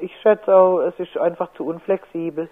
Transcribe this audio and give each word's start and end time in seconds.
Ich 0.00 0.14
schätze 0.22 0.54
auch, 0.54 0.80
es 0.80 0.98
ist 0.98 1.16
einfach 1.18 1.52
zu 1.54 1.66
unflexibel. 1.66 2.48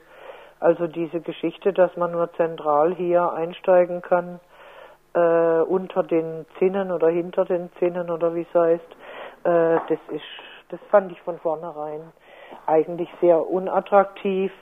Also 0.60 0.86
diese 0.86 1.20
Geschichte, 1.20 1.72
dass 1.72 1.96
man 1.96 2.12
nur 2.12 2.32
zentral 2.34 2.94
hier 2.94 3.32
einsteigen 3.32 4.02
kann, 4.02 4.40
äh, 5.14 5.60
unter 5.62 6.02
den 6.02 6.46
Zinnen 6.58 6.90
oder 6.90 7.08
hinter 7.08 7.44
den 7.44 7.70
Zinnen 7.78 8.10
oder 8.10 8.34
wie 8.34 8.42
es 8.42 8.54
heißt, 8.54 8.96
äh, 9.44 9.78
das 9.88 9.98
ist, 10.10 10.24
das 10.70 10.80
fand 10.90 11.12
ich 11.12 11.20
von 11.22 11.38
vornherein 11.38 12.12
eigentlich 12.66 13.08
sehr 13.20 13.48
unattraktiv 13.48 14.52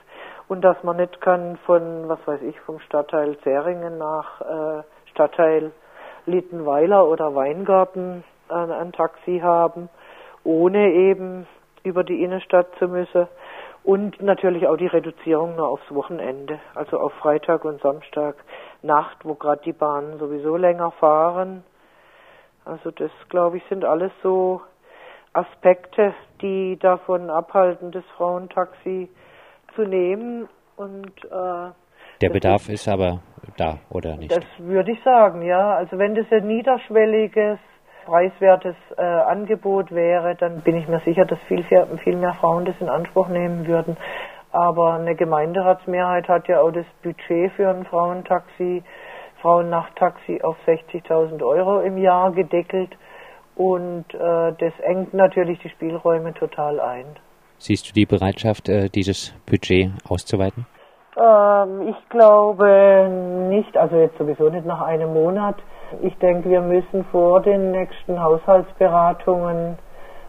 und 0.47 0.61
dass 0.61 0.81
man 0.83 0.97
nicht 0.97 1.19
kann 1.21 1.57
von, 1.65 2.07
was 2.07 2.19
weiß 2.25 2.41
ich, 2.43 2.59
vom 2.61 2.79
Stadtteil 2.79 3.37
Zeringen 3.39 3.97
nach 3.97 4.41
äh, 4.41 4.83
Stadtteil 5.11 5.71
Littenweiler 6.25 7.07
oder 7.07 7.35
Weingarten 7.35 8.23
äh, 8.49 8.53
ein 8.53 8.91
Taxi 8.91 9.39
haben, 9.43 9.89
ohne 10.43 10.91
eben 10.91 11.47
über 11.87 12.03
die 12.03 12.23
Innenstadt 12.23 12.67
zu 12.79 12.87
müssen. 12.87 13.27
Und 13.83 14.21
natürlich 14.21 14.67
auch 14.67 14.75
die 14.75 14.87
Reduzierung 14.87 15.55
nur 15.55 15.69
aufs 15.69 15.89
Wochenende, 15.93 16.59
also 16.75 16.99
auf 16.99 17.13
Freitag 17.13 17.63
und 17.63 17.81
Samstag 17.81 18.35
Nacht, 18.81 19.17
wo 19.23 19.35
gerade 19.35 19.61
die 19.63 19.73
Bahnen 19.73 20.19
sowieso 20.19 20.57
länger 20.57 20.91
fahren. 20.91 21.63
Also 22.65 22.91
das, 22.91 23.11
glaube 23.29 23.57
ich, 23.57 23.63
sind 23.69 23.85
alles 23.85 24.11
so 24.21 24.61
Aspekte, 25.33 26.13
die 26.41 26.77
davon 26.77 27.29
abhalten, 27.29 27.91
das 27.91 28.03
Frauentaxi 28.17 29.09
zu 29.75 29.83
nehmen. 29.83 30.49
Und 30.75 31.23
äh, 31.25 31.71
der 32.21 32.29
Bedarf 32.29 32.63
ist, 32.63 32.81
ist 32.81 32.87
aber 32.87 33.21
da, 33.57 33.77
oder 33.89 34.17
nicht? 34.17 34.35
Das 34.35 34.45
würde 34.57 34.91
ich 34.91 35.03
sagen, 35.03 35.43
ja. 35.43 35.75
Also 35.75 35.97
wenn 35.97 36.15
das 36.15 36.25
ein 36.31 36.47
niederschwelliges, 36.47 37.59
preiswertes 38.07 38.75
äh, 38.97 39.01
Angebot 39.01 39.91
wäre, 39.91 40.35
dann 40.35 40.61
bin 40.61 40.77
ich 40.77 40.87
mir 40.87 41.01
sicher, 41.01 41.25
dass 41.25 41.39
viel, 41.47 41.63
viel 41.65 42.15
mehr 42.15 42.33
Frauen 42.35 42.63
das 42.63 42.75
in 42.79 42.87
Anspruch 42.87 43.27
nehmen 43.27 43.67
würden. 43.67 43.97
Aber 44.51 44.93
eine 44.93 45.13
Gemeinderatsmehrheit 45.13 46.29
hat 46.29 46.47
ja 46.47 46.61
auch 46.61 46.71
das 46.71 46.85
Budget 47.03 47.51
für 47.51 47.69
ein 47.69 47.85
Frauentaxi, 47.85 48.81
Frauennachttaxi 49.41 50.41
auf 50.41 50.55
60.000 50.65 51.45
Euro 51.45 51.81
im 51.81 51.97
Jahr 51.97 52.31
gedeckelt. 52.31 52.95
Und 53.55 54.05
äh, 54.13 54.53
das 54.53 54.73
engt 54.83 55.13
natürlich 55.13 55.59
die 55.59 55.69
Spielräume 55.69 56.33
total 56.33 56.79
ein. 56.79 57.05
Siehst 57.57 57.89
du 57.89 57.93
die 57.93 58.05
Bereitschaft, 58.05 58.69
äh, 58.69 58.87
dieses 58.87 59.35
Budget 59.45 59.91
auszuweiten? 60.07 60.65
Ähm, 61.17 61.87
ich 61.87 62.09
glaube 62.09 63.07
nicht, 63.49 63.75
also 63.75 63.95
jetzt 63.97 64.17
sowieso 64.17 64.49
nicht 64.49 64.65
nach 64.65 64.81
einem 64.81 65.13
Monat. 65.13 65.55
Ich 66.01 66.17
denke, 66.19 66.49
wir 66.49 66.61
müssen 66.61 67.05
vor 67.05 67.41
den 67.41 67.71
nächsten 67.71 68.21
Haushaltsberatungen, 68.21 69.77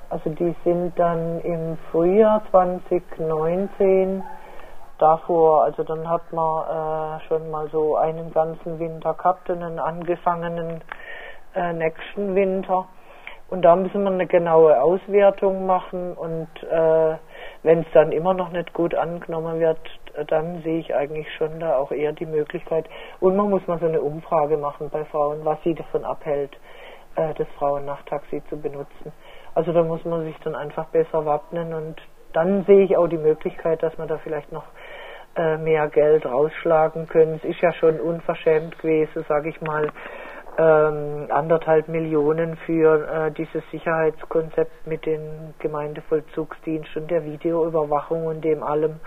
also 0.08 0.30
die 0.30 0.54
sind 0.64 0.98
dann 0.98 1.40
im 1.40 1.76
Frühjahr 1.90 2.42
2019, 2.50 4.22
davor, 4.98 5.64
also 5.64 5.82
dann 5.84 6.08
hat 6.08 6.32
man 6.32 7.18
äh, 7.18 7.24
schon 7.26 7.50
mal 7.50 7.68
so 7.70 7.96
einen 7.96 8.32
ganzen 8.32 8.78
Winter 8.78 9.14
gehabt 9.14 9.48
und 9.50 9.62
einen 9.62 9.78
angefangenen 9.78 10.80
äh, 11.54 11.72
nächsten 11.72 12.34
Winter. 12.34 12.86
Und 13.50 13.62
da 13.62 13.76
müssen 13.76 14.02
wir 14.02 14.10
eine 14.10 14.26
genaue 14.26 14.80
Auswertung 14.80 15.64
machen 15.64 16.12
und 16.12 16.48
äh, 16.64 17.16
wenn 17.62 17.80
es 17.80 17.86
dann 17.94 18.12
immer 18.12 18.34
noch 18.34 18.50
nicht 18.50 18.74
gut 18.74 18.94
angenommen 18.94 19.58
wird, 19.58 19.78
dann 20.24 20.62
sehe 20.62 20.78
ich 20.78 20.94
eigentlich 20.94 21.26
schon 21.34 21.60
da 21.60 21.76
auch 21.76 21.92
eher 21.92 22.12
die 22.12 22.26
Möglichkeit. 22.26 22.86
Und 23.20 23.36
man 23.36 23.50
muss 23.50 23.66
mal 23.66 23.78
so 23.78 23.86
eine 23.86 24.00
Umfrage 24.00 24.56
machen 24.56 24.90
bei 24.90 25.04
Frauen, 25.04 25.44
was 25.44 25.58
sie 25.64 25.74
davon 25.74 26.04
abhält, 26.04 26.56
äh, 27.16 27.34
das 27.34 27.48
Frauennachttaxi 27.58 28.42
zu 28.48 28.60
benutzen. 28.60 29.12
Also 29.54 29.72
da 29.72 29.82
muss 29.82 30.04
man 30.04 30.24
sich 30.24 30.36
dann 30.44 30.54
einfach 30.54 30.86
besser 30.86 31.24
wappnen 31.24 31.74
und 31.74 31.96
dann 32.32 32.64
sehe 32.64 32.84
ich 32.84 32.96
auch 32.96 33.08
die 33.08 33.18
Möglichkeit, 33.18 33.82
dass 33.82 33.96
man 33.98 34.06
da 34.06 34.18
vielleicht 34.18 34.52
noch 34.52 34.64
äh, 35.36 35.56
mehr 35.56 35.88
Geld 35.88 36.26
rausschlagen 36.26 37.08
können. 37.08 37.40
Es 37.42 37.44
ist 37.44 37.60
ja 37.60 37.72
schon 37.72 38.00
unverschämt 38.00 38.78
gewesen, 38.78 39.24
sage 39.28 39.48
ich 39.48 39.60
mal, 39.60 39.88
ähm, 40.58 41.28
anderthalb 41.30 41.88
Millionen 41.88 42.56
für 42.66 43.08
äh, 43.08 43.30
dieses 43.30 43.62
Sicherheitskonzept 43.70 44.86
mit 44.86 45.06
dem 45.06 45.54
Gemeindevollzugsdienst 45.60 46.96
und 46.96 47.10
der 47.10 47.24
Videoüberwachung 47.24 48.26
und 48.26 48.44
dem 48.44 48.64
allem 48.64 48.98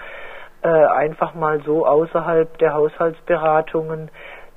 äh, 0.63 0.67
einfach 0.67 1.33
mal 1.33 1.61
so 1.63 1.85
außerhalb 1.85 2.57
der 2.59 2.73
Haushaltsberatungen 2.73 4.09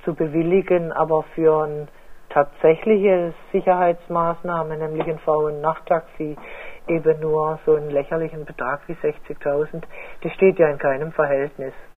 zu 0.03 0.13
bewilligen, 0.13 0.91
aber 0.91 1.23
für 1.33 1.63
ein 1.65 1.87
tatsächliche 2.29 3.33
Sicherheitsmaßnahme, 3.51 4.77
nämlich 4.77 5.07
ein 5.07 5.19
Frauen-Nachttaxi, 5.19 6.35
eben 6.87 7.19
nur 7.19 7.59
so 7.65 7.75
einen 7.75 7.89
lächerlichen 7.89 8.45
Betrag 8.45 8.81
wie 8.87 8.93
60.000, 8.93 9.83
das 10.21 10.31
steht 10.33 10.59
ja 10.59 10.67
in 10.67 10.77
keinem 10.77 11.11
Verhältnis. 11.11 11.73